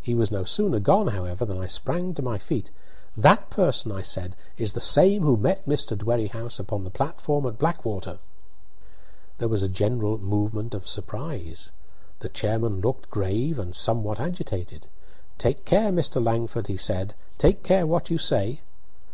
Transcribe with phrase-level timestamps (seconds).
[0.00, 2.70] He was no sooner gone, however, than I sprang to my feet.
[3.14, 5.94] "That person," I said, "is the same who met Mr.
[5.94, 8.18] Dwerrihouse upon the platform at Blackwater!"
[9.36, 11.72] There was a general movement of surprise.
[12.20, 14.86] The chairman looked grave and somewhat agitated.
[15.36, 16.24] "Take care, Mr.
[16.24, 18.62] Langford," he said; "take care what you say."